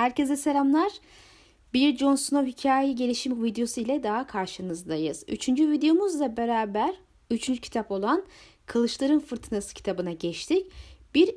[0.00, 0.92] Herkese selamlar.
[1.74, 5.24] Bir Jon Snow hikaye gelişim videosu ile daha karşınızdayız.
[5.28, 6.94] Üçüncü videomuzla beraber
[7.30, 8.24] üçüncü kitap olan
[8.66, 10.66] Kılıçların Fırtınası kitabına geçtik.
[11.14, 11.28] Bir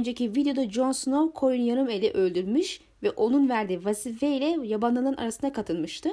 [0.00, 6.08] önceki videoda Jon Snow Corin Yarımeli öldürmüş ve onun verdiği vazife ile yabanlıların arasına katılmıştı.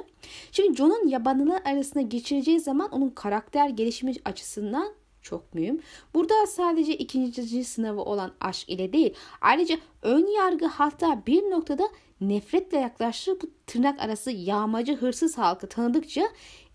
[0.52, 4.92] Şimdi Jon'un yabanlılar arasına geçireceği zaman onun karakter gelişimi açısından
[5.24, 5.80] çok mühim.
[6.14, 11.88] Burada sadece ikinci sınavı olan aşk ile değil ayrıca ön yargı hatta bir noktada
[12.20, 16.22] nefretle yaklaştığı bu tırnak arası yağmacı hırsız halkı tanıdıkça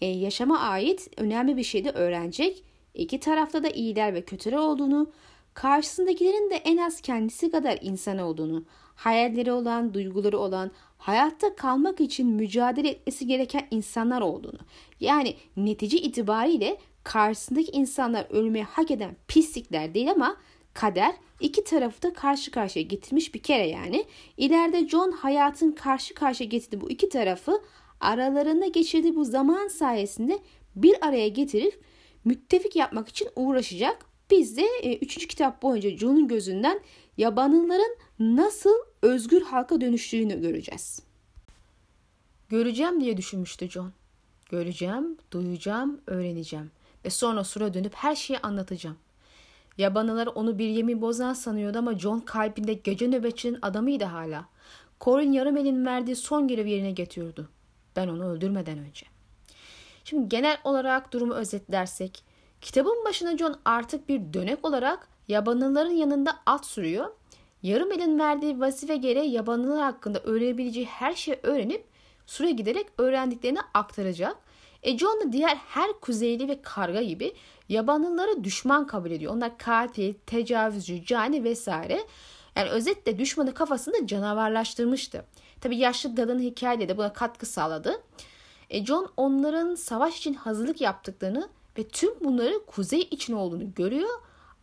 [0.01, 2.63] e, yaşama ait önemli bir şey de öğrenecek.
[2.93, 5.11] İki tarafta da iyiler ve kötüler olduğunu,
[5.53, 8.63] karşısındakilerin de en az kendisi kadar insan olduğunu,
[8.95, 14.59] hayalleri olan, duyguları olan, hayatta kalmak için mücadele etmesi gereken insanlar olduğunu.
[14.99, 16.77] Yani netice itibariyle
[17.09, 20.37] karşısındaki insanlar ölmeyi hak eden pislikler değil ama
[20.73, 24.05] kader iki tarafı da karşı karşıya getirmiş bir kere yani.
[24.37, 27.61] İleride John hayatın karşı karşıya getirdiği bu iki tarafı
[27.99, 30.39] aralarında geçirdiği bu zaman sayesinde
[30.75, 31.83] bir araya getirip
[32.25, 34.05] müttefik yapmak için uğraşacak.
[34.31, 36.79] Biz de e, üçüncü kitap boyunca John'un gözünden
[37.17, 41.01] yabanlıların nasıl özgür halka dönüştüğünü göreceğiz.
[42.49, 43.93] Göreceğim diye düşünmüştü John.
[44.49, 46.71] Göreceğim, duyacağım, öğreneceğim
[47.05, 48.97] ve sonra sura dönüp her şeyi anlatacağım.
[49.77, 54.45] Yabanılar onu bir yemin bozan sanıyordu ama John kalbinde gece nöbetçinin adamıydı hala.
[55.01, 57.49] Corin Yarımel'in verdiği son görevi yerine getiriyordu.
[57.95, 59.05] Ben onu öldürmeden önce.
[60.03, 62.23] Şimdi genel olarak durumu özetlersek,
[62.61, 67.05] kitabın başında John artık bir dönek olarak yabanıların yanında at sürüyor.
[67.63, 71.85] Yarımel'in verdiği vazife gereği yabanılar hakkında öğrenebileceği her şeyi öğrenip
[72.25, 74.37] süre giderek öğrendiklerini aktaracak
[74.83, 77.33] e John da diğer her kuzeyli ve karga gibi
[77.69, 79.33] yabanlıları düşman kabul ediyor.
[79.35, 82.05] Onlar katil, tecavüzcü, cani vesaire.
[82.55, 85.25] Yani özetle düşmanı kafasında canavarlaştırmıştı.
[85.61, 88.01] Tabi yaşlı dadın hikayeyle de buna katkı sağladı.
[88.69, 94.09] E John onların savaş için hazırlık yaptıklarını ve tüm bunları kuzey için olduğunu görüyor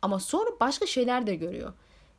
[0.03, 1.73] ama sonra başka şeyler de görüyor.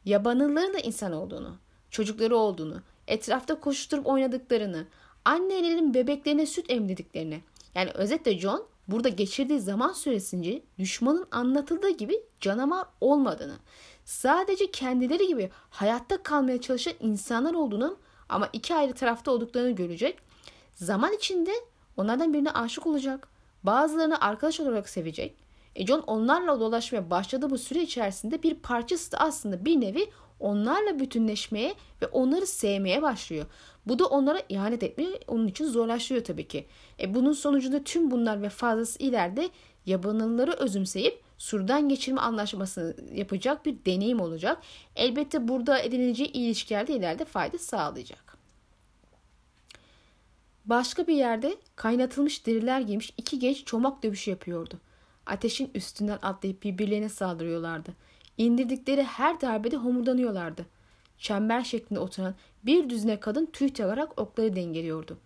[0.05, 1.55] Yabanlıların da insan olduğunu,
[1.91, 4.85] çocukları olduğunu, etrafta koşturup oynadıklarını,
[5.25, 7.41] annelerin bebeklerine süt emdirdiklerini,
[7.77, 13.55] yani özetle John burada geçirdiği zaman süresince düşmanın anlatıldığı gibi canavar olmadığını,
[14.05, 17.97] sadece kendileri gibi hayatta kalmaya çalışan insanlar olduğunu
[18.29, 20.19] ama iki ayrı tarafta olduklarını görecek.
[20.73, 21.51] Zaman içinde
[21.97, 23.27] onlardan birine aşık olacak.
[23.63, 25.35] Bazılarını arkadaş olarak sevecek.
[25.75, 30.99] E John onlarla dolaşmaya başladığı bu süre içerisinde bir parçası da aslında bir nevi onlarla
[30.99, 33.45] bütünleşmeye ve onları sevmeye başlıyor.
[33.85, 36.65] Bu da onlara ihanet etmeyi onun için zorlaştırıyor tabii ki.
[36.99, 39.49] E bunun sonucunda tüm bunlar ve fazlası ileride
[39.85, 44.61] yabanılları özümseyip surdan geçirme anlaşmasını yapacak bir deneyim olacak.
[44.95, 48.37] Elbette burada edinileceği ilişkilerde ileride fayda sağlayacak.
[50.65, 54.79] Başka bir yerde kaynatılmış deriler giymiş iki genç çomak dövüşü yapıyordu.
[55.25, 57.93] Ateşin üstünden atlayıp birbirlerine saldırıyorlardı.
[58.37, 60.65] İndirdikleri her darbede homurdanıyorlardı.
[61.17, 65.17] Çember şeklinde oturan bir düzine kadın tüy tagarak okları dengeliyordu.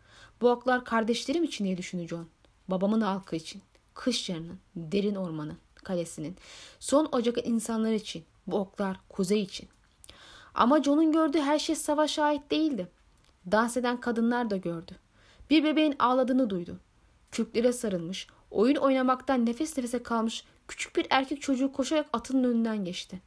[0.42, 2.28] Bu oklar kardeşlerim için diye düşündü John.
[2.68, 3.62] Babamın halkı için.
[3.94, 6.36] Kış yarının, derin ormanın, kalesinin.
[6.80, 8.24] Son Ocak insanlar için.
[8.48, 9.70] Bu oklar kuzey için.
[10.54, 12.88] Ama John'un gördüğü her şey savaşa ait değildi.
[13.52, 14.92] Dans eden kadınlar da gördü.
[15.50, 16.80] Bir bebeğin ağladığını duydu.
[17.32, 23.22] Kürklere sarılmış, oyun oynamaktan nefes nefese kalmış küçük bir erkek çocuğu koşarak atının önünden geçti.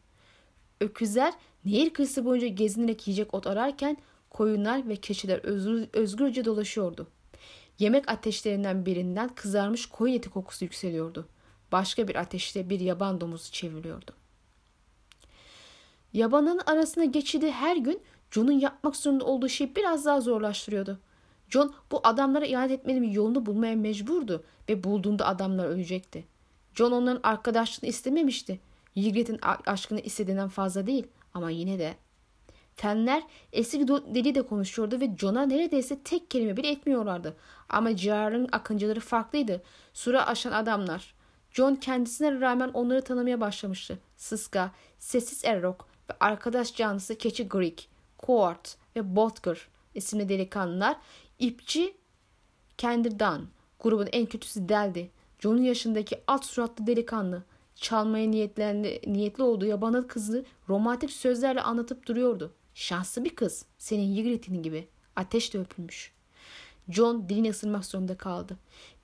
[0.81, 1.34] Öküzler
[1.65, 3.97] nehir kıyısı boyunca gezinerek yiyecek ot ararken
[4.31, 7.06] koyunlar ve keçiler özgür, özgürce dolaşıyordu.
[7.78, 11.28] Yemek ateşlerinden birinden kızarmış koyun eti kokusu yükseliyordu.
[11.72, 14.12] Başka bir ateşte bir yaban domuzu çevriliyordu.
[16.12, 20.99] Yabanın arasına geçidi her gün John'un yapmak zorunda olduğu şeyi biraz daha zorlaştırıyordu.
[21.49, 26.34] John bu adamlara ihanet etmenin bir yolunu bulmaya mecburdu ve bulduğunda adamlar ölecekti.
[26.75, 28.61] John onların arkadaşlığını istememişti.
[28.97, 31.95] Ygritte'in aşkını istediğinden fazla değil ama yine de.
[32.77, 37.37] Fenler eski deli de konuşuyordu ve John'a neredeyse tek kelime bile etmiyorlardı.
[37.69, 39.63] Ama ciğerlerin akıncıları farklıydı.
[39.93, 41.15] Sura aşan adamlar.
[41.51, 43.98] John kendisine rağmen onları tanımaya başlamıştı.
[44.16, 47.89] Sıska, sessiz Errok ve arkadaş canlısı keçi Greek,
[48.27, 50.97] Court ve Botger isimli delikanlılar
[51.39, 51.97] ipçi
[52.78, 53.47] Kendirdan
[53.81, 55.10] grubun en kötüsü Deldi.
[55.45, 57.43] John'un yaşındaki alt suratlı delikanlı
[57.75, 62.53] çalmaya niyetlendi, niyetli olduğu yabanıl kızı romantik sözlerle anlatıp duruyordu.
[62.75, 63.65] Şanslı bir kız.
[63.79, 64.89] Senin Ygritte'nin gibi.
[65.17, 66.13] Ateşle öpülmüş.
[66.89, 68.57] John dilini ısırmak zorunda kaldı.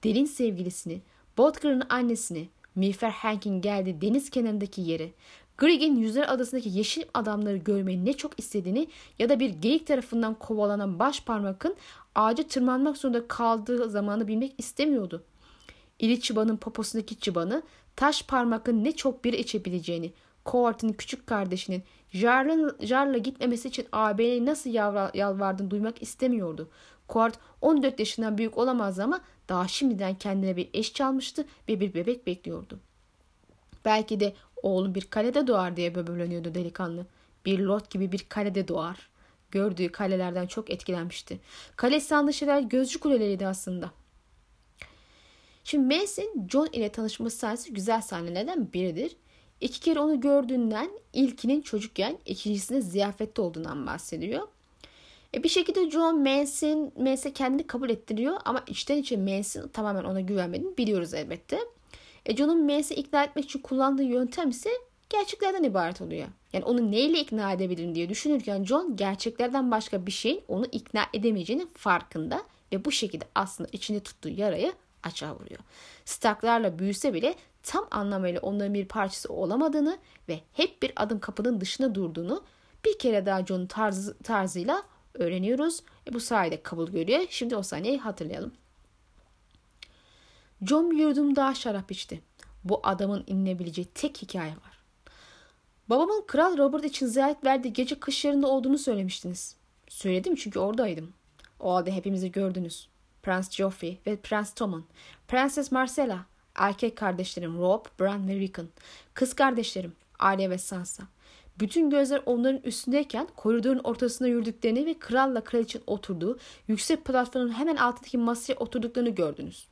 [0.05, 1.03] Derin sevgilisini,
[1.39, 5.13] Botker'ın annesini, Mifer Hank'in geldiği deniz kenarındaki yeri,
[5.59, 8.89] Grigg'in Yüzler Adası'ndaki yeşil adamları görmeyi ne çok istediğini
[9.19, 11.77] ya da bir geyik tarafından kovalanan baş parmakın
[12.15, 15.25] ağaca tırmanmak zorunda kaldığı zamanı bilmek istemiyordu.
[16.01, 17.63] İri çıbanın poposundaki çıbanı,
[17.97, 20.13] taş parmakın ne çok bir içebileceğini,
[20.47, 21.83] Coart'ın küçük kardeşinin
[22.13, 24.71] Jarl'ın, Jarl'a gitmemesi için ağabeyine nasıl
[25.15, 26.69] yalvardığını duymak istemiyordu.
[27.09, 32.27] Coart 14 yaşından büyük olamazdı ama daha şimdiden kendine bir eş çalmıştı ve bir bebek
[32.27, 32.79] bekliyordu.
[33.85, 37.07] Belki de oğlum bir kalede doğar diye böbürleniyordu delikanlı.
[37.47, 39.11] Bir lot gibi bir kalede doğar.
[39.51, 41.41] Gördüğü kalelerden çok etkilenmişti.
[41.77, 43.91] Kale sandığı şeyler gözcü kuleleriydi aslında.
[45.65, 49.17] Şimdi Mason John ile tanışması sahnesi güzel sahnelerden biridir.
[49.61, 54.49] İki kere onu gördüğünden ilkinin çocukken ikincisinde ziyafette olduğundan bahsediyor.
[55.35, 60.21] E bir şekilde John Mason, Mason kendini kabul ettiriyor ama içten içe Mason tamamen ona
[60.21, 61.59] güvenmediğini biliyoruz elbette.
[62.27, 64.71] E John'un Mason'ı ikna etmek için kullandığı yöntem ise
[65.09, 66.29] gerçeklerden ibaret oluyor.
[66.53, 71.67] Yani onu neyle ikna edebilirim diye düşünürken John gerçeklerden başka bir şeyin onu ikna edemeyeceğinin
[71.75, 72.43] farkında
[72.73, 75.61] ve bu şekilde aslında içinde tuttuğu yarayı açığa vuruyor.
[76.05, 79.99] Starklarla büyüse bile tam anlamıyla onların bir parçası olamadığını
[80.29, 82.45] ve hep bir adım kapının dışına durduğunu
[82.85, 84.83] bir kere daha John'un tarzı, tarzıyla
[85.15, 85.83] öğreniyoruz.
[86.11, 87.21] E bu sayede kabul görüyor.
[87.31, 88.53] Şimdi o sahneyi hatırlayalım.
[90.63, 92.23] John bir yudum daha şarap içti.
[92.65, 94.81] Bu adamın inilebileceği tek hikaye var.
[95.91, 99.57] Babamın Kral Robert için ziyaret verdiği gece kış yarında olduğunu söylemiştiniz.
[99.89, 101.13] Söyledim çünkü oradaydım.
[101.61, 102.90] O halde hepimizi gördünüz.
[103.23, 104.83] Prens Joffrey ve Prens Tommen,
[105.29, 108.69] Prenses Marcella, erkek kardeşlerim Rob, Bran ve Rickon,
[109.15, 111.03] kız kardeşlerim Arya ve Sansa.
[111.59, 116.39] Bütün gözler onların üstündeyken koridorun ortasında yürüdüklerini ve kralla kraliçenin oturduğu
[116.69, 119.69] yüksek platformun hemen altındaki masaya oturduklarını gördünüz.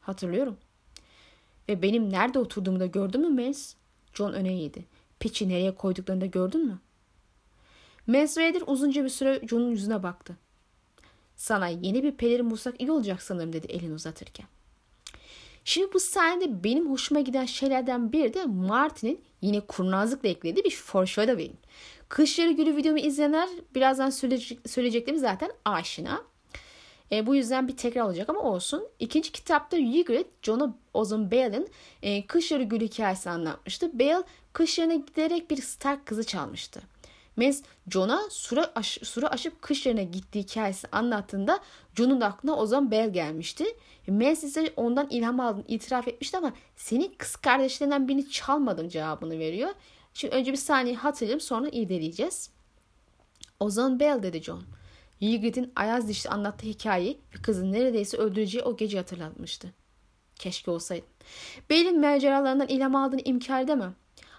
[0.00, 0.56] Hatırlıyorum.
[1.68, 3.74] Ve benim nerede oturduğumu da gördün mü Mens?
[4.14, 4.84] John öne eğdi.
[5.20, 6.78] Piçi nereye koyduklarını da gördün mü?
[8.06, 10.36] Mens Raider uzunca bir süre John'un yüzüne baktı.
[11.40, 14.46] Sana yeni bir pelerin bulsak iyi olacak sanırım dedi elini uzatırken.
[15.64, 21.54] Şimdi bu sahnede benim hoşuma giden şeylerden biri de Martin'in yine kurnazlıkla eklediği bir foreshadowing.
[22.08, 26.22] Kışları Gülü videomu izleyenler birazdan söyleyecek, söyleyeceklerimi zaten aşina.
[27.12, 28.88] E, bu yüzden bir tekrar olacak ama olsun.
[28.98, 31.68] İkinci kitapta Ygritte, Jon'a Ozan Bale'ın
[32.02, 33.98] e, Kış Yarı Gülü hikayesi anlatmıştı.
[33.98, 34.22] Bale
[34.52, 36.80] kış yarına giderek bir Stark kızı çalmıştı.
[37.40, 41.60] Mez Jon'a sura, aş, sura aşıp kış yerine gittiği hikayesi anlattığında
[41.94, 43.64] Jon'un da aklına Ozan Bell gelmişti.
[44.06, 49.70] Mez ise ondan ilham aldığını itiraf etmişti ama senin kız kardeşlerinden birini çalmadım cevabını veriyor.
[50.14, 52.50] Şimdi önce bir saniye hatırlayalım sonra irdeleyeceğiz.
[53.60, 54.62] Ozan Bell dedi John.
[55.20, 59.72] Ygritte'in ayaz dişli anlattığı hikayeyi ve kızın neredeyse öldüreceği o gece hatırlatmıştı.
[60.36, 61.08] Keşke olsaydım.
[61.70, 63.94] Bale'in maceralarından ilham aldığını inkar edemem.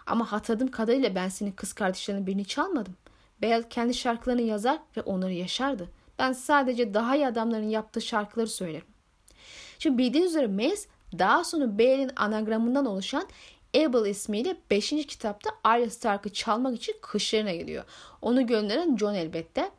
[0.06, 2.96] Ama hatırladığım kadarıyla ben senin kız kardeşlerinin birini çalmadım.
[3.42, 5.90] Bale kendi şarkılarını yazar ve onları yaşardı.
[6.20, 8.86] Ben sadece daha iyi adamların yaptığı şarkıları söylerim.
[9.80, 10.82] Şimdi bildiğiniz üzere Mace
[11.20, 13.28] daha sonra Bale'in anagramından oluşan
[13.78, 14.90] Abel ismiyle 5.
[14.90, 17.84] kitapta Arya Stark'ı çalmak için kışlarına gidiyor.
[18.22, 19.72] Onu gönderen John elbette.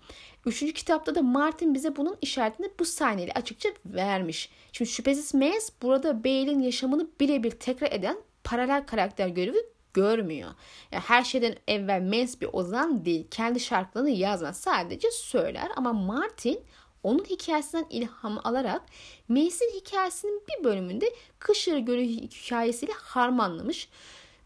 [0.46, 4.50] Üçüncü kitapta da Martin bize bunun işaretini bu sahneyle açıkça vermiş.
[4.72, 9.58] Şimdi şüphesiz Mace burada Bale'in yaşamını birebir tekrar eden paralel karakter görevi
[9.94, 10.50] görmüyor.
[10.92, 13.26] Yani her şeyden evvel Mace bir ozan değil.
[13.30, 14.56] Kendi şarkılarını yazmaz.
[14.56, 15.68] Sadece söyler.
[15.76, 16.60] Ama Martin
[17.02, 18.82] onun hikayesinden ilham alarak
[19.28, 23.88] Mace'in hikayesinin bir bölümünde Kışları Gölü hikayesiyle harmanlamış.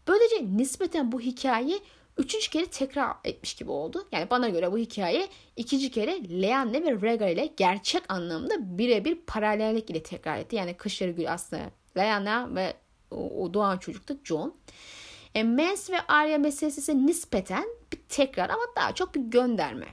[0.07, 1.79] Böylece nispeten bu hikaye
[2.17, 4.07] üçüncü kere tekrar etmiş gibi oldu.
[4.11, 9.89] Yani bana göre bu hikaye ikinci kere Leanne ve Rhaegar ile gerçek anlamda birebir paralellik
[9.89, 10.55] ile tekrar etti.
[10.55, 11.61] Yani Kışları Gölü aslında
[11.97, 12.73] Leanne ve
[13.11, 14.53] o doğan çocuk da John.
[15.37, 19.85] E, Mens ve Arya meselesi nispeten bir tekrar ama daha çok bir gönderme.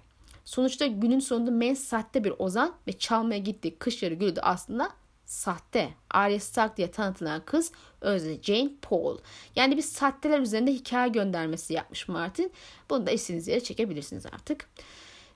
[0.45, 4.91] Sonuçta günün sonunda Mens sahte bir ozan ve çalmaya gittiği kış yarı gülü de aslında
[5.25, 5.89] sahte.
[6.11, 9.19] Arya Stark diye tanıtılan kız özde Jane Paul.
[9.57, 12.53] Yani bir sahteler üzerinde hikaye göndermesi yapmış Martin.
[12.91, 14.69] Bunu da istediğiniz yere çekebilirsiniz artık.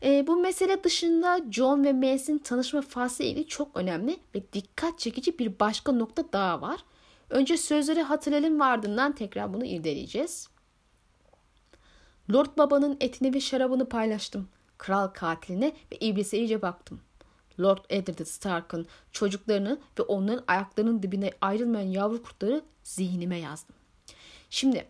[0.02, 5.38] E, bu mesele dışında John ve Mace'in tanışma faslı ilgili çok önemli ve dikkat çekici
[5.38, 6.80] bir başka nokta daha var.
[7.30, 10.48] Önce sözleri hatırlayalım ve ardından tekrar bunu irdeleyeceğiz.
[12.32, 14.48] Lord babanın etini ve şarabını paylaştım.
[14.78, 17.00] Kral katiline ve iblise iyice baktım.
[17.60, 23.76] Lord Eddard Stark'ın çocuklarını ve onların ayaklarının dibine ayrılmayan yavru kurtları zihnime yazdım.
[24.50, 24.86] Şimdi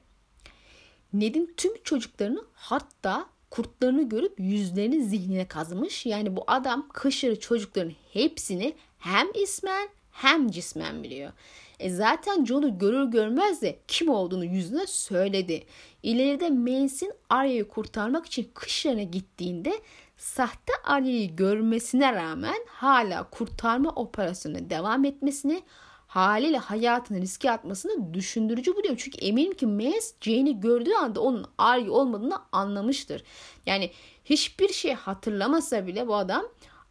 [1.13, 6.07] Ned'in tüm çocuklarını hatta kurtlarını görüp yüzlerini zihnine kazımış.
[6.07, 11.33] Yani bu adam kışırı çocukların hepsini hem ismen hem cismen biliyor.
[11.81, 15.67] E zaten John'u görür görmez de kim olduğunu yüzüne söyledi.
[16.03, 19.73] ileride Mance'in Arya'yı kurtarmak için kışlarına gittiğinde
[20.17, 25.63] sahte Arya'yı görmesine rağmen hala kurtarma operasyonuna devam etmesini
[26.07, 28.97] haliyle hayatını riske atmasını düşündürücü buluyor.
[28.97, 33.23] Çünkü eminim ki Mace Jane'i gördüğü anda onun Arya olmadığını anlamıştır.
[33.67, 33.91] Yani
[34.25, 36.45] hiçbir şey hatırlamasa bile bu adam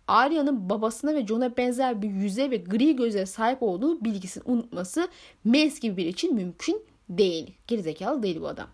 [0.07, 5.07] Arya'nın babasına ve John'a benzer bir yüze ve gri göze sahip olduğu bilgisini unutması
[5.43, 7.53] Mace gibi biri için mümkün değil.
[7.67, 8.67] Gerizekalı değil bu adam.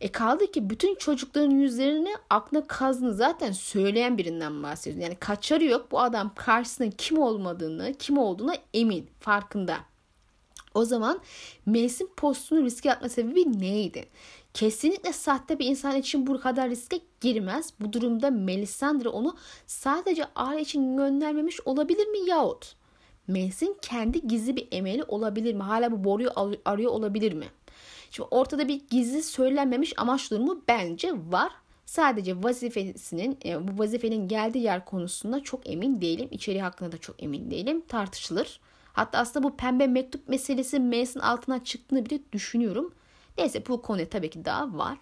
[0.00, 5.02] E kaldı ki bütün çocukların yüzlerini aklına kazdığını zaten söyleyen birinden bahsediyoruz.
[5.02, 5.92] Yani kaçarı yok.
[5.92, 9.76] Bu adam karşısında kim olmadığını, kim olduğuna emin, farkında.
[10.74, 11.20] O zaman
[11.66, 14.08] Mace'in postunu riske atma sebebi neydi?
[14.54, 17.72] Kesinlikle sahte bir insan için bu kadar riske girmez.
[17.80, 22.76] Bu durumda Melisandre onu sadece aile için göndermemiş olabilir mi yahut
[23.28, 25.62] Mace'in kendi gizli bir emeli olabilir mi?
[25.62, 26.30] Hala bu boruyu
[26.64, 27.46] arıyor olabilir mi?
[28.10, 31.52] Şimdi ortada bir gizli söylenmemiş amaç durumu bence var.
[31.86, 36.28] Sadece vazifesinin, e, bu vazifenin geldiği yer konusunda çok emin değilim.
[36.30, 37.82] İçeriği hakkında da çok emin değilim.
[37.88, 38.60] Tartışılır.
[38.92, 42.94] Hatta aslında bu pembe mektup meselesi Mace'in altına çıktığını bile düşünüyorum.
[43.38, 44.98] Neyse bu konu tabii ki daha var.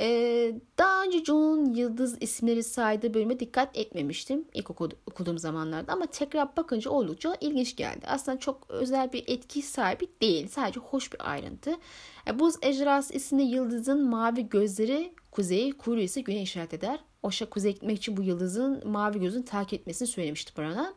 [0.00, 4.70] Ee, daha önce John'un Yıldız isimleri saydığı bölüme dikkat etmemiştim ilk
[5.06, 8.06] okuduğum zamanlarda ama tekrar bakınca oldukça ilginç geldi.
[8.06, 10.48] Aslında çok özel bir etki sahibi değil.
[10.48, 11.76] Sadece hoş bir ayrıntı.
[12.26, 17.00] E, Buz ejderhası isimli yıldızın mavi gözleri kuzey, kuyruğu ise güney işaret eder.
[17.22, 20.94] Oşa kuzeye gitmek için bu yıldızın mavi gözünü takip etmesini söylemişti bana.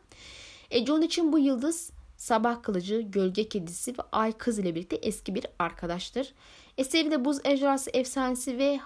[0.70, 5.34] E, John için bu yıldız sabah kılıcı, gölge kedisi ve ay kız ile birlikte eski
[5.34, 6.34] bir arkadaştır.
[6.78, 8.80] Eserinde buz ejderhası efsanesi ve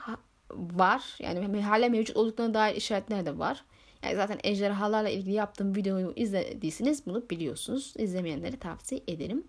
[0.50, 1.16] var.
[1.18, 3.64] Yani hala mevcut olduklarına dair işaretler de var.
[4.02, 7.94] Yani zaten ejderhalarla ilgili yaptığım videoyu izlediyseniz bunu biliyorsunuz.
[7.98, 9.44] İzlemeyenlere tavsiye ederim.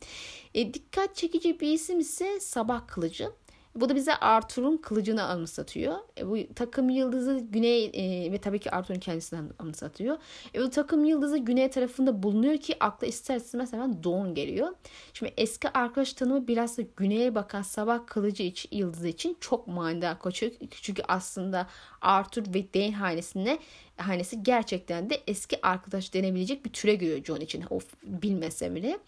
[0.53, 3.31] E, dikkat çekici bir isim ise Sabah Kılıcı.
[3.75, 5.96] Bu da bize Arthur'un kılıcını anımsatıyor.
[6.18, 10.18] E, bu takım yıldızı güney e, ve tabii ki Arthur'un kendisinden anımsatıyor.
[10.56, 14.68] E, bu takım yıldızı güney tarafında bulunuyor ki akla ister istemez hemen Dawn geliyor.
[15.13, 20.20] Şimdi eski arkadaş tanımı biraz da güneye bakan sabah kılıcı için, yıldızı için çok manidar
[20.20, 20.51] koçuyor.
[20.82, 21.68] Çünkü aslında
[22.01, 23.60] Arthur ve Dane hanesinde
[23.98, 27.63] hanesi gerçekten de eski arkadaş denebilecek bir türe giriyor John için.
[27.70, 29.00] Of bilmese bile.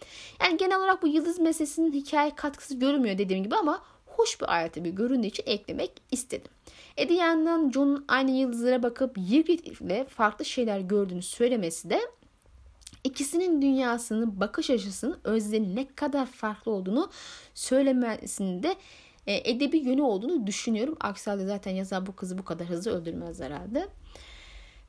[0.41, 3.81] Yani genel olarak bu yıldız meselesinin hikaye katkısı görünmüyor dediğim gibi ama
[4.17, 6.51] hoş bir ayrıntı bir göründüğü için eklemek istedim.
[6.97, 12.01] E yandan John'un aynı yıldızlara bakıp Ygritte ile farklı şeyler gördüğünü söylemesi de
[13.03, 17.09] ikisinin dünyasının bakış açısının özlerinin ne kadar farklı olduğunu
[17.53, 18.75] söylemesinde
[19.27, 20.97] e, edebi yönü olduğunu düşünüyorum.
[21.01, 23.87] Aksi halde zaten yazar bu kızı bu kadar hızlı öldürmez herhalde.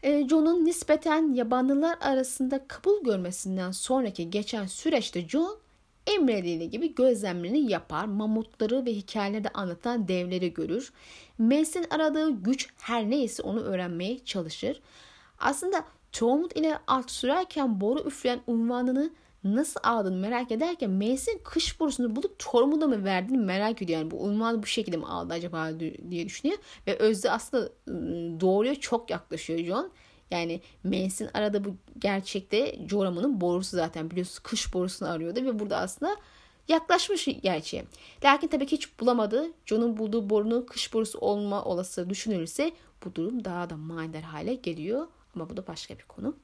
[0.02, 5.58] E, John'un nispeten yabanlılar arasında kabul görmesinden sonraki geçen süreçte John
[6.06, 10.92] emrediği gibi gözlemlerini yapar, mamutları ve hikayeleri anlatan devleri görür.
[11.38, 14.80] Mace'in aradığı güç her neyse onu öğrenmeye çalışır.
[15.38, 19.10] Aslında Tormund ile alt sürerken boru üfleyen unvanını
[19.44, 24.00] nasıl aldığını merak ederken Mace'in kış borusunu bulup Tormund'a mı verdiğini merak ediyor.
[24.00, 25.70] Yani bu unvanı bu şekilde mi aldı acaba
[26.10, 26.58] diye düşünüyor.
[26.86, 29.90] Ve Özde aslında ıı, doğruya çok yaklaşıyor John.
[30.30, 36.16] Yani Mans'in arada bu gerçekte Joram'ın borusu zaten biliyorsunuz kış borusunu arıyordu ve burada aslında
[36.68, 37.84] yaklaşmış gerçeğe.
[38.24, 39.46] Lakin tabii ki hiç bulamadı.
[39.66, 42.72] John'un bulduğu borunun kış borusu olma olası düşünülürse
[43.04, 45.06] bu durum daha da manidar hale geliyor.
[45.34, 46.36] Ama bu da başka bir konu.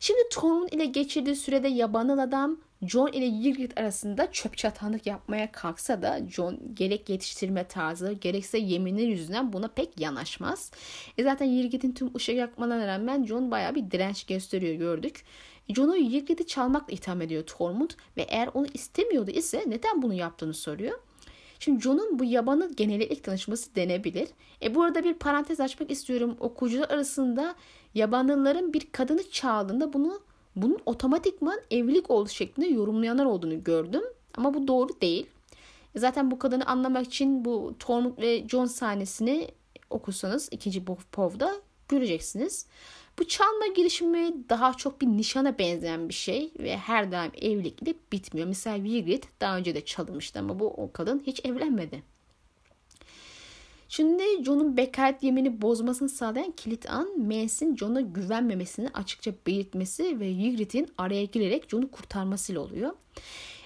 [0.00, 6.02] Şimdi Tormund ile geçirdiği sürede yabanıl adam John ile Ygritte arasında çöp çatanlık yapmaya kalksa
[6.02, 10.70] da John gerek yetiştirme tarzı gerekse yeminler yüzünden buna pek yanaşmaz.
[11.18, 15.24] E zaten Ygritte'in tüm ışık yakmalarına rağmen John baya bir direnç gösteriyor gördük.
[15.68, 20.98] John'u Ygritte'i çalmakla itham ediyor Tormund ve eğer onu istemiyordu ise neden bunu yaptığını soruyor.
[21.60, 24.28] Şimdi John'un bu yabanı geneli ilk tanışması denebilir.
[24.62, 26.36] E bu arada bir parantez açmak istiyorum.
[26.40, 27.54] Okuyucular arasında
[27.94, 30.20] yabanlıların bir kadını çaldığında bunu
[30.62, 34.02] bunun otomatikman evlilik olduğu şeklinde yorumlayanlar olduğunu gördüm.
[34.34, 35.26] Ama bu doğru değil.
[35.94, 39.48] E, zaten bu kadını anlamak için bu Tormund ve John sahnesini
[39.90, 41.54] okursanız ikinci Pov'da
[41.88, 42.66] göreceksiniz.
[43.18, 48.48] Bu çalma girişimi daha çok bir nişana benzeyen bir şey ve her daim evlilikle bitmiyor.
[48.48, 52.02] Mesela Ygritte daha önce de çalınmıştı ama bu o kadın hiç evlenmedi.
[53.88, 60.88] Şimdi John'un bekaret yemini bozmasını sağlayan kilit an Mance'in John'a güvenmemesini açıkça belirtmesi ve Ygritte'in
[60.98, 62.92] araya girerek John'u kurtarmasıyla oluyor.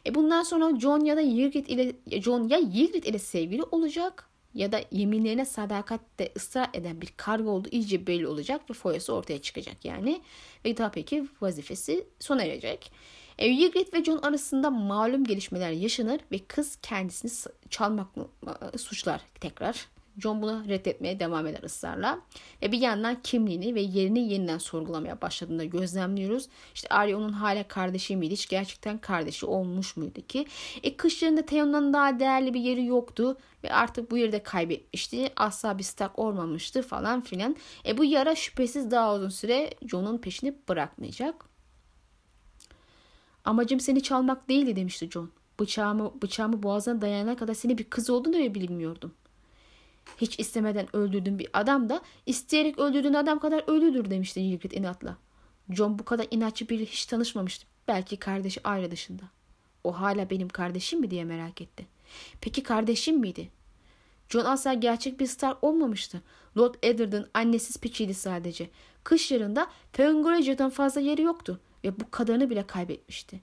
[0.07, 4.73] E bundan sonra John ya da Ygritte ile John ya Ygritte ile sevgili olacak ya
[4.73, 9.85] da yeminlerine sadakatte ısrar eden bir karga olduğu iyice belli olacak ve foyası ortaya çıkacak
[9.85, 10.21] yani.
[10.65, 12.93] Ve daha peki vazifesi sona erecek.
[13.39, 18.09] E, Ygritte ve John arasında malum gelişmeler yaşanır ve kız kendisini çalmak
[18.77, 19.92] suçlar tekrar.
[20.19, 22.21] John bunu reddetmeye devam eder ısrarla.
[22.63, 26.49] Ve bir yandan kimliğini ve yerini yeniden sorgulamaya başladığında gözlemliyoruz.
[26.75, 28.33] İşte Arya onun hala kardeşi miydi?
[28.33, 30.47] Hiç gerçekten kardeşi olmuş muydu ki?
[30.83, 33.37] E kışlarında Theon'dan daha değerli bir yeri yoktu.
[33.65, 35.33] Ve artık bu yeri de kaybetmişti.
[35.37, 37.57] Asla bir stak olmamıştı falan filan.
[37.87, 41.45] E bu yara şüphesiz daha uzun süre John'un peşini bırakmayacak.
[43.45, 45.31] Amacım seni çalmak değildi demişti John.
[45.61, 49.15] Bıçağımı, bıçağımı boğazına dayanana kadar seni bir kız olduğunu bile bilmiyordum.
[50.17, 55.17] Hiç istemeden öldürdüğün bir adam da isteyerek öldürdüğün adam kadar ölüdür demişti Ygritte inatla.
[55.71, 57.67] John bu kadar inatçı biri hiç tanışmamıştı.
[57.89, 59.23] Belki kardeşi ayrı dışında.
[59.85, 61.87] O hala benim kardeşim mi diye merak etti.
[62.41, 63.51] Peki kardeşim miydi?
[64.29, 66.23] John asla gerçek bir star olmamıştı.
[66.59, 68.71] Lord Eddard'ın annesiz piçiydi sadece.
[69.05, 73.41] Kış yarında Fengoraja'dan fazla yeri yoktu ve bu kadarını bile kaybetmişti.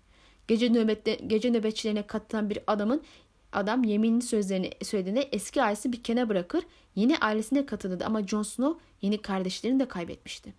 [0.47, 3.03] Gece, nöbette, gece nöbetçilerine katılan bir adamın
[3.53, 6.63] adam yeminli sözlerini söylediğinde eski ailesini bir kenara bırakır
[6.95, 10.53] yeni ailesine katılırdı ama Jon Snow yeni kardeşlerini de kaybetmişti.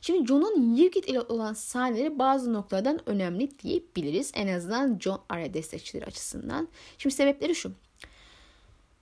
[0.00, 4.32] Şimdi Jon'un Ygritte ile olan sahneleri bazı noktalardan önemli diyebiliriz.
[4.34, 6.68] En azından Jon Arya destekçileri açısından.
[6.98, 7.72] Şimdi sebepleri şu.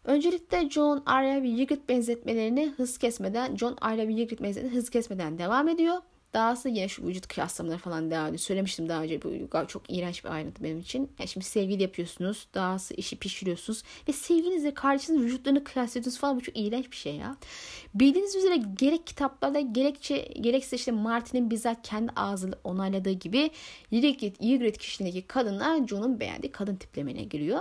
[0.04, 5.38] Öncelikle Jon Arya ve Ygritte benzetmelerini hız kesmeden, Jon Arya ve Ygritte benzetmelerini hız kesmeden
[5.38, 5.96] devam ediyor.
[6.34, 8.38] Dahası şu vücut kıyaslamaları falan devam ediyor.
[8.38, 11.10] Söylemiştim daha önce bu çok iğrenç bir ayrıntı benim için.
[11.18, 12.46] Yani şimdi sevgili yapıyorsunuz.
[12.54, 13.82] Dahası işi pişiriyorsunuz.
[14.08, 16.36] Ve sevgilinizle kardeşinizin vücutlarını kıyaslıyorsunuz falan.
[16.36, 17.36] Bu çok iğrenç bir şey ya.
[17.94, 23.50] Bildiğiniz üzere gerek kitaplarda gerekçe, gerekse işte Martin'in bizzat kendi ağzıyla onayladığı gibi
[23.92, 27.60] Ygritte kişiliğindeki kadınlar Jon'un beğendiği kadın tiplemene giriyor.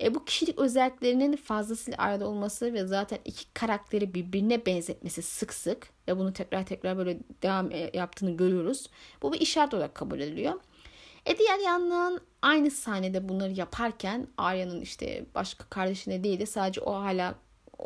[0.00, 5.88] E, bu kişilik özelliklerinin fazlasıyla arada olması ve zaten iki karakteri birbirine benzetmesi sık sık
[6.08, 8.90] ve bunu tekrar tekrar böyle devam e, yaptığını görüyoruz.
[9.22, 10.54] Bu bir işaret olarak kabul ediliyor.
[11.26, 16.94] E diğer yandan aynı sahnede bunları yaparken Arya'nın işte başka kardeşine değil de sadece o
[16.94, 17.34] hala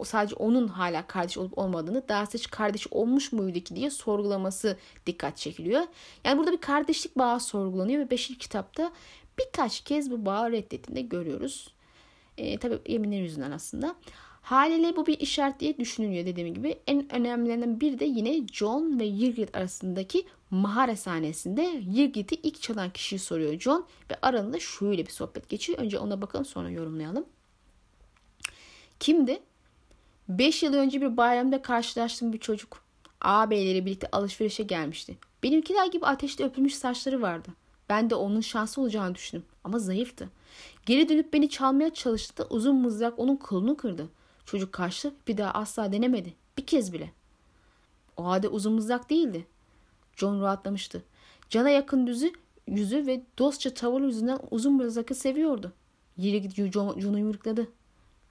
[0.04, 5.36] sadece onun hala kardeş olup olmadığını daha hiç kardeş olmuş muydu ki diye sorgulaması dikkat
[5.36, 5.82] çekiliyor.
[6.24, 8.38] Yani burada bir kardeşlik bağı sorgulanıyor ve 5.
[8.38, 8.92] kitapta
[9.38, 11.75] birkaç kez bu bağı reddettiğini görüyoruz.
[12.38, 13.94] E, tabii yeminler yüzünden aslında.
[14.42, 16.78] Haliyle bu bir işaret diye düşünülüyor dediğim gibi.
[16.86, 23.18] En önemlilerinden biri de yine John ve Ygritte arasındaki mahare sahnesinde Ygritte'i ilk çalan kişiyi
[23.18, 25.78] soruyor John ve aralarında şöyle bir sohbet geçiyor.
[25.78, 27.26] Önce ona bakalım sonra yorumlayalım.
[29.00, 29.40] Kimdi?
[30.28, 32.82] 5 yıl önce bir bayramda karşılaştığım bir çocuk.
[33.20, 35.18] Ağabeyleri birlikte alışverişe gelmişti.
[35.42, 37.48] Benimkiler gibi ateşte öpülmüş saçları vardı.
[37.88, 40.28] Ben de onun şanslı olacağını düşündüm ama zayıftı.
[40.86, 44.08] Geri dönüp beni çalmaya çalıştı da uzun mızrak onun kolunu kırdı.
[44.44, 46.34] Çocuk kaçtı bir daha asla denemedi.
[46.58, 47.12] Bir kez bile.
[48.16, 49.46] O halde uzun mızrak değildi.
[50.16, 51.04] John rahatlamıştı.
[51.50, 52.32] Cana yakın düzü,
[52.66, 55.72] yüzü ve dostça tavır yüzünden uzun mızrakı seviyordu.
[56.16, 57.68] Yeri gidiyor John, John'u yumrukladı.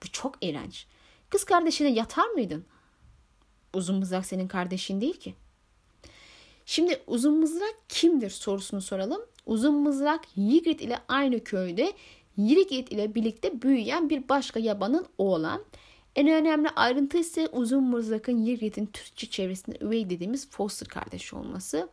[0.04, 0.88] Bu çok iğrenç.
[1.30, 2.66] Kız kardeşine yatar mıydın?
[3.74, 5.36] Uzun mızrak senin kardeşin değil ki.
[6.66, 9.22] Şimdi uzun mızrak kimdir sorusunu soralım.
[9.46, 11.94] Uzun mızrak Ygritte ile aynı köyde
[12.38, 15.62] Ygritte ile birlikte büyüyen bir başka yabanın oğlan.
[16.16, 21.90] En önemli ayrıntı ise uzun mızrakın Ygritte'in Türkçe çevresinde üvey dediğimiz foster kardeş olması.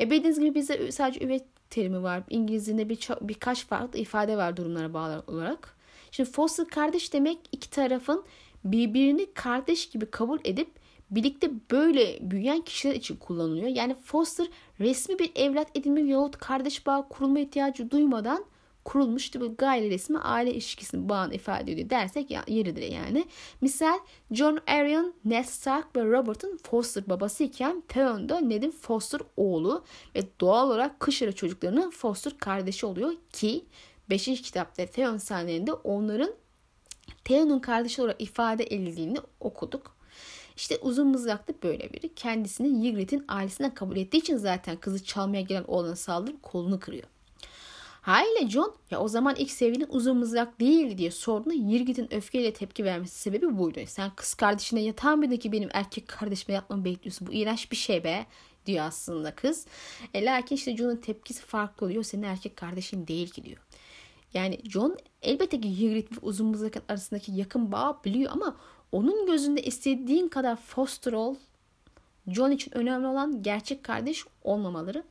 [0.00, 2.22] E bildiğiniz gibi bizde sadece üvey terimi var.
[2.30, 5.76] İngilizce'de bir, birkaç farklı ifade var durumlara bağlı olarak.
[6.10, 8.24] Şimdi foster kardeş demek iki tarafın
[8.64, 10.68] birbirini kardeş gibi kabul edip
[11.10, 13.68] birlikte böyle büyüyen kişiler için kullanılıyor.
[13.68, 14.46] Yani foster
[14.80, 18.44] resmi bir evlat edinme yahut kardeş bağı kurulma ihtiyacı duymadan
[18.86, 23.24] kurulmuş bir gayri resmi aile ilişkisini bağını ifade ediyor dersek ya, yeridir yani.
[23.60, 23.98] Misal
[24.30, 29.84] John Arion, Ned Stark ve Robert'ın Foster babası iken Theon da Ned'in Foster oğlu
[30.14, 33.64] ve doğal olarak Kışara çocuklarının Foster kardeşi oluyor ki
[34.10, 34.24] 5.
[34.42, 36.30] kitapta Theon sahnelerinde onların
[37.24, 39.95] Theon'un kardeşi olarak ifade edildiğini okuduk.
[40.56, 42.14] İşte uzun mızraklı böyle biri.
[42.14, 47.08] Kendisini Ygritte'in ailesinden kabul ettiği için zaten kızı çalmaya gelen oğlana saldırıp kolunu kırıyor.
[48.06, 52.84] Haliyle John ya o zaman ilk sevgilin uzun mızrak değildi diye sorduğunda Ygritte'in öfkeyle tepki
[52.84, 53.80] vermesi sebebi buydu.
[53.86, 57.28] Sen kız kardeşine yatağı mıydı ki benim erkek kardeşime yatmamı bekliyorsun?
[57.28, 58.26] Bu iğrenç bir şey be
[58.66, 59.66] diyor aslında kız.
[60.14, 62.02] E, lakin işte John'un tepkisi farklı oluyor.
[62.02, 63.58] Senin erkek kardeşin değil ki diyor.
[64.34, 68.56] Yani John elbette ki Ygritte ve uzun mızrak arasındaki yakın bağ biliyor ama
[68.96, 71.36] onun gözünde istediğin kadar foster ol.
[72.28, 75.04] John için önemli olan gerçek kardeş olmamaları.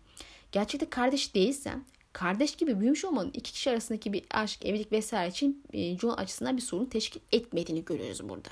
[0.51, 5.63] Gerçekte kardeş değilsen, kardeş gibi büyümüş olmanın iki kişi arasındaki bir aşk, evlilik vesaire için
[5.73, 8.49] e, John açısından bir sorun teşkil etmediğini görüyoruz burada.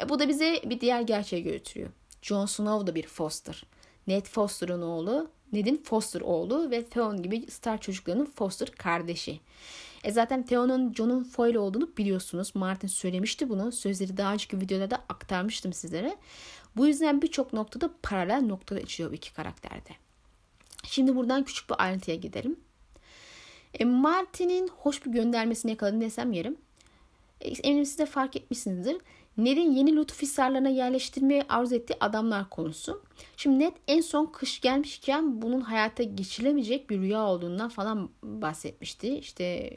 [0.00, 1.90] E, bu da bize bir diğer gerçeğe götürüyor.
[2.22, 3.64] John Snow da bir Foster.
[4.06, 9.40] Ned Foster'ın oğlu, Ned'in Foster oğlu ve Theon gibi star çocuklarının Foster kardeşi.
[10.04, 12.54] E zaten Theon'un John'un foil olduğunu biliyorsunuz.
[12.54, 13.72] Martin söylemişti bunu.
[13.72, 16.16] Sözleri daha önceki videolarda aktarmıştım sizlere.
[16.76, 19.90] Bu yüzden birçok noktada paralel noktada içiyor bu iki karakterde.
[20.84, 22.56] Şimdi buradan küçük bir ayrıntıya gidelim.
[23.74, 26.56] E, Martin'in hoş bir göndermesini yakaladım desem yerim.
[27.40, 28.96] E, eminim siz de fark etmişsinizdir.
[29.44, 33.02] Ned'in yeni lütuf hisarlarına yerleştirmeyi arzu ettiği adamlar konusu.
[33.36, 39.18] Şimdi Ned en son kış gelmişken bunun hayata geçirilemeyecek bir rüya olduğundan falan bahsetmişti.
[39.18, 39.76] İşte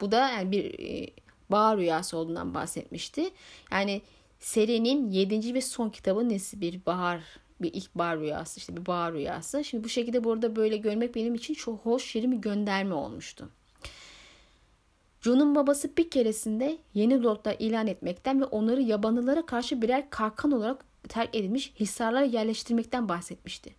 [0.00, 1.10] bu da yani bir e,
[1.50, 3.30] bağ rüyası olduğundan bahsetmişti.
[3.72, 4.02] Yani
[4.40, 5.54] serinin 7.
[5.54, 7.20] ve son kitabı nesi bir bahar
[7.60, 9.64] bir ilkbahar rüyası işte bir bahar rüyası.
[9.64, 13.50] Şimdi bu şekilde burada böyle görmek benim için çok hoş şirin bir gönderme olmuştu.
[15.20, 20.84] John'un babası bir keresinde yeni lordlar ilan etmekten ve onları yabanlılara karşı birer kalkan olarak
[21.08, 23.74] terk edilmiş hisarlara yerleştirmekten bahsetmişti.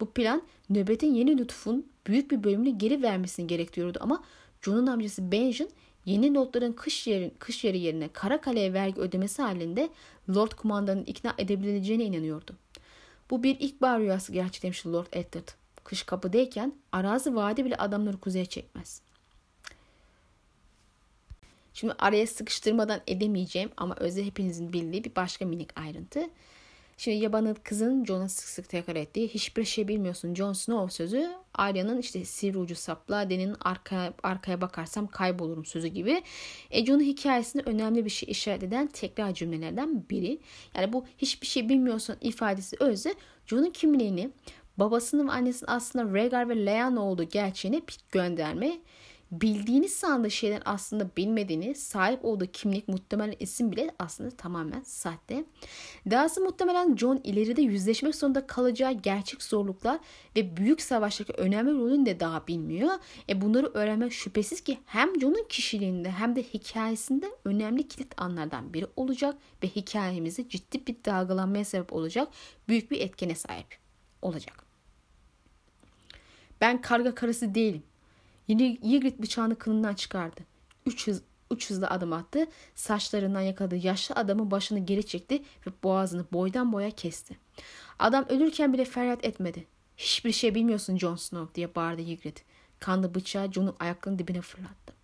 [0.00, 4.24] Bu plan nöbetin yeni lütfun büyük bir bölümünü geri vermesini gerektiriyordu ama
[4.62, 5.68] John'un amcası Benjen
[6.04, 9.88] yeni lordların kış, yeri, kış yeri yerine Karakale'ye vergi ödemesi halinde
[10.34, 12.56] Lord kumandanın ikna edebileceğine inanıyordu.
[13.30, 15.48] Bu bir ilkbahar rüyası gerçekleşmişti Lord Eddard.
[15.84, 19.02] Kış kapıdayken arazi vadi bile adamları kuzeye çekmez.
[21.80, 26.20] Şimdi araya sıkıştırmadan edemeyeceğim ama özel hepinizin bildiği bir başka minik ayrıntı.
[26.96, 31.98] Şimdi yabanın kızın Jon'a sık sık tekrar ettiği hiçbir şey bilmiyorsun Jon Snow sözü Arya'nın
[31.98, 36.22] işte sivri ucu sapla Den'in arka, arkaya bakarsam kaybolurum sözü gibi.
[36.70, 40.38] E, Jon'un hikayesinde önemli bir şey işaret eden tekrar cümlelerden biri.
[40.74, 43.14] Yani bu hiçbir şey bilmiyorsun ifadesi özü
[43.46, 44.30] Jon'un kimliğini
[44.76, 48.78] babasının ve annesinin aslında Rhaegar ve Lyanna olduğu gerçeğine bir gönderme
[49.32, 55.44] bildiğiniz sandığı şeyler aslında bilmediğini, sahip olduğu kimlik muhtemelen isim bile aslında tamamen sahte.
[56.10, 59.98] Dahası muhtemelen John ileride yüzleşmek zorunda kalacağı gerçek zorluklar
[60.36, 62.90] ve büyük savaştaki önemli rolünü de daha bilmiyor.
[63.28, 68.86] E bunları öğrenmek şüphesiz ki hem John'un kişiliğinde hem de hikayesinde önemli kilit anlardan biri
[68.96, 72.28] olacak ve hikayemizi ciddi bir dalgalanmaya sebep olacak
[72.68, 73.78] büyük bir etkene sahip
[74.22, 74.68] olacak.
[76.60, 77.82] Ben karga karısı değilim.
[78.48, 80.40] Yine Ygritte bıçağını kılından çıkardı.
[80.86, 82.46] Üç, hız, üç hızlı adım attı.
[82.74, 87.36] Saçlarından yakaladığı yaşlı adamın başını geri çekti ve boğazını boydan boya kesti.
[87.98, 89.66] Adam ölürken bile feryat etmedi.
[89.96, 92.42] Hiçbir şey bilmiyorsun Jon Snow diye bağırdı Ygritte.
[92.80, 94.98] Kanlı bıçağı Jon'un ayaklarının dibine fırlattı.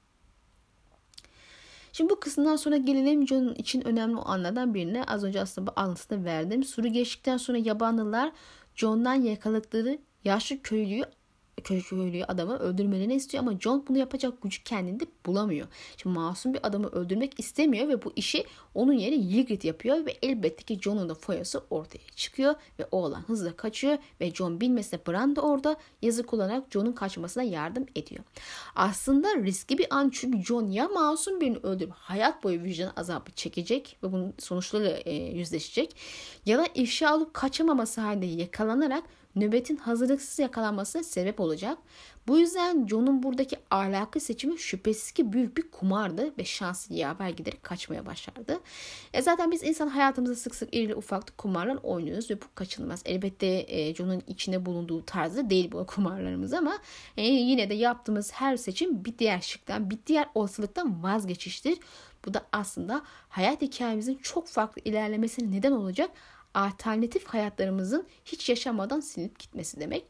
[1.93, 5.05] Şimdi bu kısımdan sonra gelelim Jon'un için önemli o anlardan birine.
[5.05, 6.65] Az önce aslında bu alıntısını verdim.
[6.65, 8.33] Suru geçtikten sonra yabanlılar
[8.75, 11.05] Jon'dan yakaladıkları yaşlı köylüyü
[11.65, 15.67] köylü adamı öldürmelerini istiyor ama John bunu yapacak gücü kendinde bulamıyor.
[15.97, 20.65] Şimdi masum bir adamı öldürmek istemiyor ve bu işi onun yerine Ygritte yapıyor ve elbette
[20.65, 25.41] ki John'un da foyası ortaya çıkıyor ve oğlan hızla kaçıyor ve John bilmesine Bran da
[25.41, 28.25] orada yazı kullanarak John'un kaçmasına yardım ediyor.
[28.75, 33.97] Aslında riskli bir an çünkü John ya masum birini öldürüp hayat boyu vicdan azabı çekecek
[34.03, 35.97] ve bunun sonuçlarıyla e, yüzleşecek
[36.47, 39.05] ya da ifşa olup kaçamaması halinde yakalanarak
[39.37, 41.79] nöbetin hazırlıksız yakalanmasına sebep olacak.
[42.29, 47.63] Bu yüzden John'un buradaki ahlakı seçimi şüphesiz ki büyük bir kumardı ve şanslı yaver giderek
[47.63, 48.61] kaçmaya başlardı.
[49.13, 53.03] E zaten biz insan hayatımızda sık sık irili ufaklı kumarlar oynuyoruz ve bu kaçınılmaz.
[53.05, 56.79] Elbette e, John'un içinde bulunduğu tarzda değil bu kumarlarımız ama
[57.17, 61.79] e, yine de yaptığımız her seçim bir diğer şıktan, bir diğer olasılıktan vazgeçiştir.
[62.27, 66.11] Bu da aslında hayat hikayemizin çok farklı ilerlemesine neden olacak
[66.55, 70.05] alternatif hayatlarımızın hiç yaşamadan silinip gitmesi demek.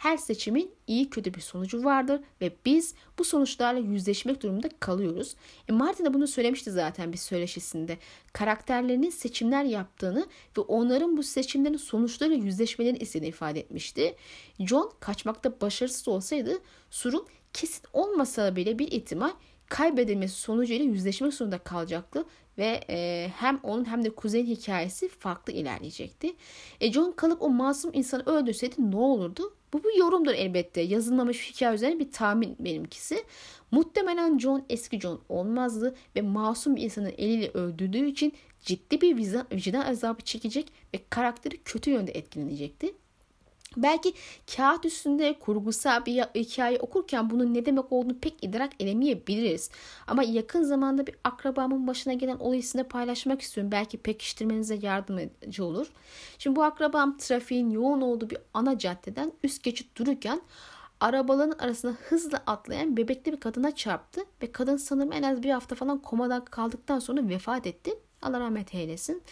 [0.00, 5.36] Her seçimin iyi kötü bir sonucu vardır ve biz bu sonuçlarla yüzleşmek durumunda kalıyoruz.
[5.68, 7.98] E Martin de bunu söylemişti zaten bir söyleşisinde.
[8.32, 10.26] Karakterlerinin seçimler yaptığını
[10.58, 14.16] ve onların bu seçimlerin sonuçlarıyla yüzleşmelerini istediğini ifade etmişti.
[14.60, 16.58] John kaçmakta başarısız olsaydı
[16.90, 19.32] Sur'un kesin olmasa bile bir ihtimal
[19.66, 22.24] kaybedilmesi sonucuyla yüzleşmek zorunda kalacaktı
[22.60, 26.36] ve e, hem onun hem de kuzeyin hikayesi farklı ilerleyecekti.
[26.80, 29.54] E, John kalıp o masum insanı öldürseydi ne olurdu?
[29.72, 30.80] Bu bir yorumdur elbette.
[30.80, 33.24] Yazılmamış hikaye üzerine bir tahmin benimkisi.
[33.70, 39.16] Muhtemelen John eski John olmazdı ve masum bir insanın eliyle öldürdüğü için ciddi bir
[39.52, 42.94] vicdan azabı çekecek ve karakteri kötü yönde etkilenecekti.
[43.76, 44.14] Belki
[44.56, 49.70] kağıt üstünde kurgusal bir hikaye okurken bunun ne demek olduğunu pek idrak edemeyebiliriz.
[50.06, 53.72] Ama yakın zamanda bir akrabamın başına gelen olayı sizinle paylaşmak istiyorum.
[53.72, 55.92] Belki pekiştirmenize yardımcı olur.
[56.38, 60.40] Şimdi bu akrabam trafiğin yoğun olduğu bir ana caddeden üst geçit dururken
[61.00, 65.74] arabaların arasına hızla atlayan bebekli bir kadına çarptı ve kadın sanırım en az bir hafta
[65.74, 67.94] falan komada kaldıktan sonra vefat etti.
[68.22, 69.22] Allah rahmet eylesin.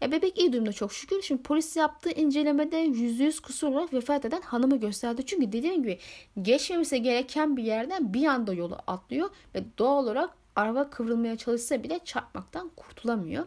[0.00, 1.22] Ya bebek iyi durumda çok şükür.
[1.22, 5.26] Şimdi polis yaptığı incelemede %100 kusur olarak vefat eden hanımı gösterdi.
[5.26, 5.98] Çünkü dediğim gibi
[6.42, 12.00] geçmemesi gereken bir yerden bir anda yolu atlıyor ve doğal olarak araba kıvrılmaya çalışsa bile
[12.04, 13.46] çarpmaktan kurtulamıyor.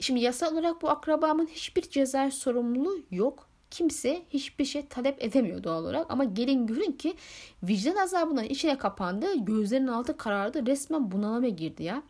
[0.00, 3.48] Şimdi yasal olarak bu akrabamın hiçbir ceza sorumluluğu yok.
[3.70, 7.14] Kimse hiçbir şey talep edemiyor doğal olarak ama gelin görün ki
[7.62, 9.26] vicdan azabından içine kapandı.
[9.36, 10.66] Gözlerinin altı karardı.
[10.66, 12.02] Resmen bunalıma girdi ya.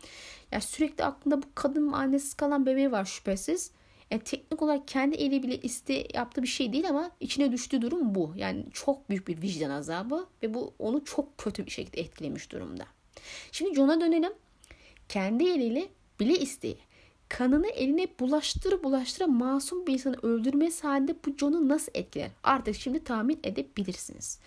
[0.51, 3.71] Ya sürekli aklında bu kadın annesiz kalan bebeği var şüphesiz.
[4.11, 8.15] Yani teknik olarak kendi eli bile iste yaptığı bir şey değil ama içine düştüğü durum
[8.15, 8.33] bu.
[8.35, 12.85] Yani çok büyük bir vicdan azabı ve bu onu çok kötü bir şekilde etkilemiş durumda.
[13.51, 14.33] Şimdi John'a dönelim.
[15.09, 16.77] Kendi eliyle bile isteye
[17.29, 22.29] kanını eline bulaştır bulaştıra masum bir insanı öldürmesi halinde bu John'u nasıl etkiler?
[22.43, 24.39] Artık şimdi tahmin edebilirsiniz.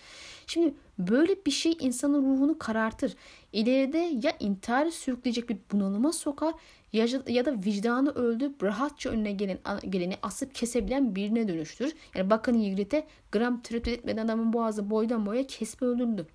[0.46, 3.16] Şimdi böyle bir şey insanın ruhunu karartır.
[3.52, 6.54] İleride ya intihar sürükleyecek bir bunalıma sokar
[6.92, 9.58] ya, ya da vicdanı öldürüp rahatça önüne gelen,
[9.88, 11.94] geleni asıp kesebilen birine dönüştürür.
[12.14, 16.26] Yani bakın Yigrit'e gram tereddüt etmeden adamın boğazı boydan boya kesme öldürdü.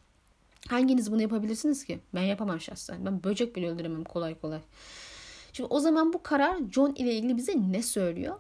[0.68, 2.00] Hanginiz bunu yapabilirsiniz ki?
[2.16, 3.06] Ben yapamam şahsen.
[3.06, 4.60] Ben böcek bile öldüremem kolay kolay.
[5.54, 8.36] Şimdi o zaman bu karar John ile ilgili bize ne söylüyor?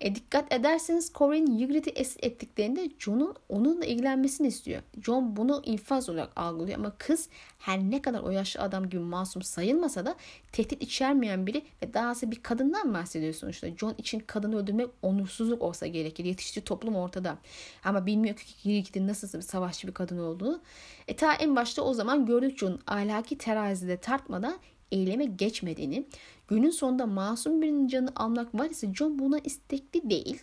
[0.00, 4.82] E dikkat ederseniz Corinne Ygritte'i esir ettiklerinde John'un onunla ilgilenmesini istiyor.
[5.02, 7.28] John bunu infaz olarak algılıyor ama kız
[7.58, 10.16] her ne kadar o yaşlı adam gibi masum sayılmasa da
[10.52, 13.76] tehdit içermeyen biri ve dahası bir kadından bahsediyor sonuçta.
[13.76, 16.24] John için kadını öldürmek onursuzluk olsa gerekir.
[16.24, 17.38] Yetiştiği toplum ortada.
[17.84, 20.60] Ama bilmiyor ki Ygritte'in nasıl bir savaşçı bir kadın olduğunu.
[21.08, 24.58] E ta en başta o zaman gördük John'un ahlaki terazide tartmadan
[24.92, 26.06] eyleme geçmediğini,
[26.48, 30.42] günün sonunda masum birinin canını almak var ise John buna istekli değil.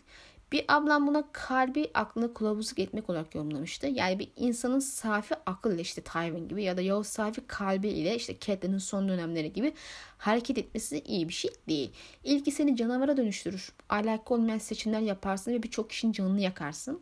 [0.52, 3.88] Bir ablam buna kalbi aklına kılavuzluk etmek olarak yorumlamıştı.
[3.88, 8.16] Yani bir insanın safi akıl ile işte Tywin gibi ya da Yavuz safi kalbi ile
[8.16, 9.74] işte Catelyn'in son dönemleri gibi
[10.18, 11.92] hareket etmesi iyi bir şey değil.
[12.24, 13.72] İlki seni canavara dönüştürür.
[13.90, 17.02] Alaka olmayan seçimler yaparsın ve birçok kişinin canını yakarsın.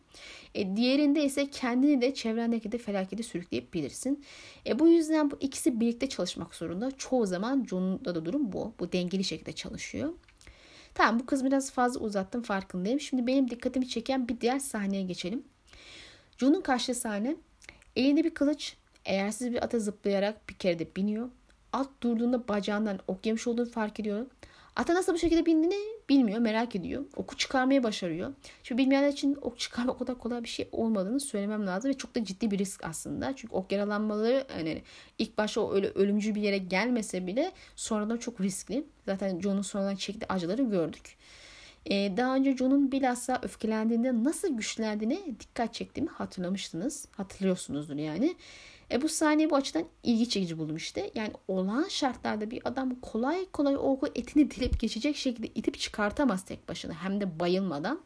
[0.55, 4.23] E, diğerinde ise kendini de çevrendeki de felakete sürükleyebilirsin.
[4.67, 6.91] E, bu yüzden bu ikisi birlikte çalışmak zorunda.
[6.97, 8.73] Çoğu zaman John'da da durum bu.
[8.79, 10.13] Bu dengeli şekilde çalışıyor.
[10.93, 12.99] Tamam bu kız biraz fazla uzattım farkındayım.
[12.99, 15.43] Şimdi benim dikkatimi çeken bir diğer sahneye geçelim.
[16.37, 17.35] John'un karşı sahne
[17.95, 18.75] elinde bir kılıç
[19.05, 21.29] eğersiz bir ata zıplayarak bir kere de biniyor.
[21.73, 24.25] At durduğunda bacağından ok yemiş olduğunu fark ediyor.
[24.75, 25.79] Ata nasıl bu şekilde bindiğini
[26.09, 27.05] bilmiyor, merak ediyor.
[27.15, 28.33] Oku çıkarmaya başarıyor.
[28.63, 32.15] Şimdi bilmeyenler için ok çıkarmak o kadar kolay bir şey olmadığını söylemem lazım ve çok
[32.15, 33.35] da ciddi bir risk aslında.
[33.35, 34.81] Çünkü ok yaralanmaları yani
[35.17, 38.83] ilk başta öyle ölümcül bir yere gelmese bile sonradan çok riskli.
[39.05, 41.17] Zaten John'un sonradan çektiği acıları gördük.
[41.85, 47.07] Ee, daha önce John'un bilhassa öfkelendiğinde nasıl güçlendiğine dikkat çektiğimi hatırlamıştınız.
[47.11, 48.35] Hatırlıyorsunuzdur yani.
[48.91, 51.11] E bu sahneyi bu açıdan ilgi çekici buldum işte.
[51.15, 56.69] Yani olağan şartlarda bir adam kolay kolay o etini dilip geçecek şekilde itip çıkartamaz tek
[56.69, 56.93] başına.
[56.93, 58.01] Hem de bayılmadan.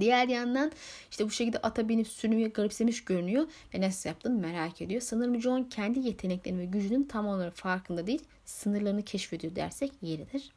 [0.00, 0.72] Diğer yandan
[1.10, 5.00] işte bu şekilde ata binip sürünüyor, garipsemiş görünüyor ve nasıl yaptığını merak ediyor.
[5.00, 10.52] Sanırım John kendi yeteneklerinin ve gücünün tam olarak farkında değil, sınırlarını keşfediyor dersek yeridir.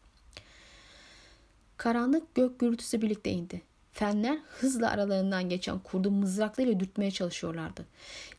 [1.78, 3.62] Karanlık gök gürültüsü birlikte indi.
[3.98, 7.86] Fenler hızla aralarından geçen kurdu mızraklarıyla dürtmeye çalışıyorlardı.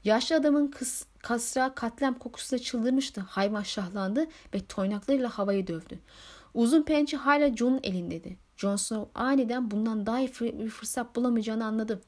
[0.05, 3.21] Yaşlı adamın kıs, kasra katlem kokusuyla çıldırmıştı.
[3.21, 5.99] Hayvan şahlandı ve toynaklarıyla havayı dövdü.
[6.55, 8.37] Uzun pençe hala John'un elindeydi.
[8.57, 12.01] Jon Snow aniden bundan daha iyi bir fırsat bulamayacağını anladı.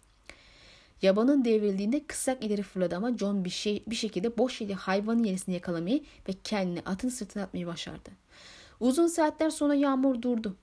[1.03, 5.55] Yabanın devrildiğinde kısak ileri fırladı ama John bir, şey, bir şekilde boş eli hayvanın yerisini
[5.55, 8.11] yakalamayı ve kendini atın sırtına atmayı başardı.
[8.81, 10.57] Uzun saatler sonra yağmur durdu.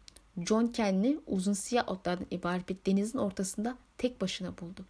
[0.46, 4.86] John kendini uzun siyah otlardan ibaret bir denizin ortasında tek başına buldu.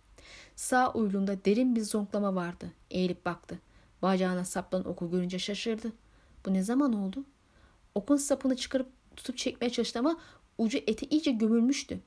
[0.56, 2.72] Sağ uylunda derin bir zonklama vardı.
[2.92, 3.60] Eğilip baktı.
[4.02, 5.92] Bacağına saplanan oku görünce şaşırdı.
[6.46, 7.24] Bu ne zaman oldu?
[7.96, 10.20] Okun sapını çıkarıp tutup çekmeye çalıştı ama
[10.58, 12.00] ucu eti iyice gömülmüştü.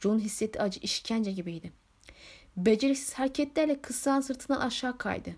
[0.00, 1.72] John hissetti acı işkence gibiydi.
[2.56, 5.30] Beceriksiz hareketlerle kıssağın sırtından aşağı kaydı.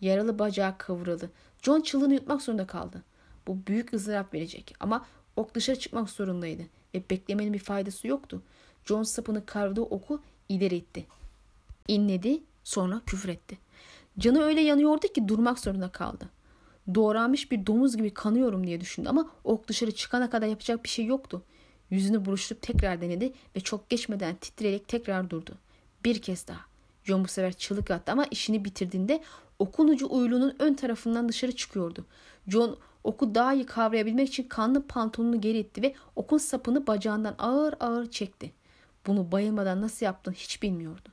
[0.00, 1.30] Yaralı bacağı kıvrıldı.
[1.62, 3.02] John çılını yutmak zorunda kaldı.
[3.46, 6.62] Bu büyük ızdırap verecek ama ok dışarı çıkmak zorundaydı
[6.94, 8.42] ve beklemenin bir faydası yoktu.
[8.84, 11.06] John sapını kavradığı oku ileri itti.
[11.88, 13.58] İnledi sonra küfür etti.
[14.18, 16.28] Canı öyle yanıyordu ki durmak zorunda kaldı.
[16.94, 21.06] Doğranmış bir domuz gibi kanıyorum diye düşündü ama ok dışarı çıkana kadar yapacak bir şey
[21.06, 21.42] yoktu.
[21.90, 25.54] Yüzünü buruşturup tekrar denedi ve çok geçmeden titreyerek tekrar durdu.
[26.04, 26.60] Bir kez daha.
[27.04, 29.22] John bu sefer çığlık attı ama işini bitirdiğinde
[29.58, 32.04] okun ucu uylunun ön tarafından dışarı çıkıyordu.
[32.48, 37.74] John oku daha iyi kavrayabilmek için kanlı pantolonunu geri itti ve okun sapını bacağından ağır
[37.80, 38.52] ağır çekti.
[39.06, 41.08] Bunu bayılmadan nasıl yaptığını hiç bilmiyordu.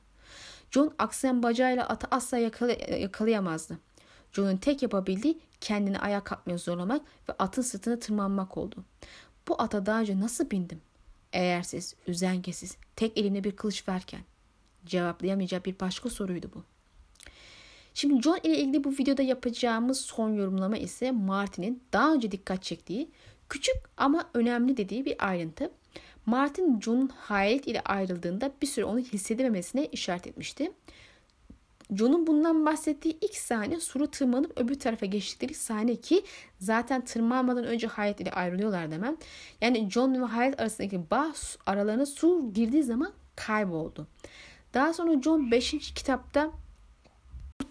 [0.70, 3.78] John aksayan bacağıyla atı asla yakala- yakalayamazdı.
[4.32, 8.84] John'un tek yapabildiği kendini ayağa kalkmaya zorlamak ve atın sırtına tırmanmak oldu.
[9.48, 10.80] Bu ata daha önce nasıl bindim?
[11.32, 14.20] Eğersiz, üzengesiz, tek elimde bir kılıç verken.
[14.86, 16.64] Cevaplayamayacağı bir başka soruydu bu.
[17.94, 23.10] Şimdi John ile ilgili bu videoda yapacağımız son yorumlama ise Martin'in daha önce dikkat çektiği
[23.48, 25.70] küçük ama önemli dediği bir ayrıntı.
[26.26, 30.72] Martin John'un hayalet ile ayrıldığında bir süre onu hissedememesine işaret etmişti.
[31.94, 36.22] John'un bundan bahsettiği ilk sahne suru tırmanıp öbür tarafa geçtikleri sahne ki
[36.58, 39.16] zaten tırmanmadan önce Hayat ile ayrılıyorlar demem.
[39.60, 41.32] Yani John ve Hayat arasındaki bağ
[41.66, 44.06] aralarına su girdiği zaman kayboldu.
[44.74, 45.70] Daha sonra John 5.
[45.94, 46.50] kitapta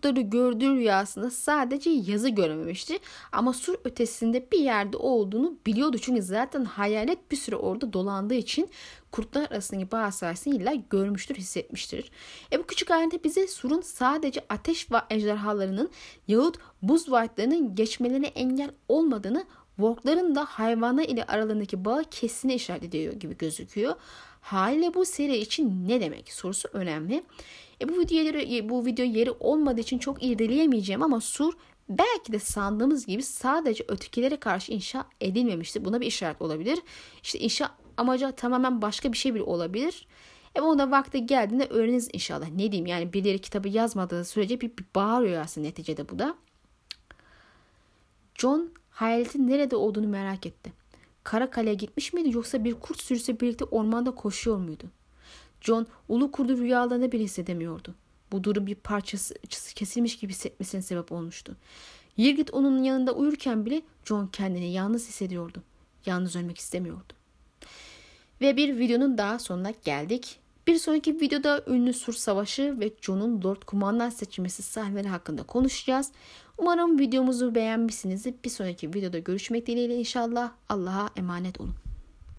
[0.02, 3.00] kurtları gördüğü rüyasında sadece yazı görememişti.
[3.32, 5.98] Ama sur ötesinde bir yerde olduğunu biliyordu.
[6.02, 8.70] Çünkü zaten hayalet bir süre orada dolandığı için
[9.12, 12.12] kurtlar arasındaki bağ sayesinde görmüştür, hissetmiştir.
[12.52, 15.90] E bu küçük ayrıntı bize surun sadece ateş ve ejderhalarının
[16.28, 19.46] yahut buz vaatlarının geçmelerine engel olmadığını
[19.80, 23.96] Vorkların da hayvanlar ile aralarındaki bağı kesine işaret ediyor gibi gözüküyor.
[24.42, 27.24] Haliyle bu seri için ne demek sorusu önemli.
[27.82, 31.54] E bu video yeri, bu video yeri olmadığı için çok irdeleyemeyeceğim ama sur
[31.90, 35.86] belki de sandığımız gibi sadece ötekilere karşı inşa edilmemiştir.
[35.86, 36.80] Buna bir işaret olabilir.
[37.24, 40.08] İşte inşa amacı tamamen başka bir şey bile olabilir.
[40.56, 42.50] E da vakti geldiğinde öğreniriz inşallah.
[42.50, 46.36] Ne diyeyim yani birileri kitabı yazmadığı sürece bir, bir bağırıyor aslında neticede bu da.
[48.36, 50.74] John hayaletin nerede olduğunu merak etti.
[51.24, 54.86] Kara Kale'ye gitmiş miydi yoksa bir kurt sürüsü birlikte ormanda koşuyor muydu?
[55.62, 57.96] John ulu kurdu rüyalarında bile hissedemiyordu.
[58.32, 59.36] Bu durum bir parçası
[59.76, 61.58] kesilmiş gibi hissetmesine sebep olmuştu.
[62.18, 65.64] Yirgit onun yanında uyurken bile John kendini yalnız hissediyordu.
[66.06, 67.14] Yalnız ölmek istemiyordu.
[68.42, 70.40] Ve bir videonun daha sonuna geldik.
[70.68, 76.12] Bir sonraki videoda ünlü Sur Savaşı ve John'un Lord Kumandan seçilmesi sahneleri hakkında konuşacağız.
[76.62, 78.34] Umarım videomuzu beğenmişsinizdir.
[78.46, 80.52] Bir sonraki videoda görüşmek dileğiyle inşallah.
[80.70, 81.76] Allah'a emanet olun.